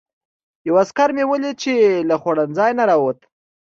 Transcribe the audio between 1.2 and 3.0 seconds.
ولید چې له خوړنځای نه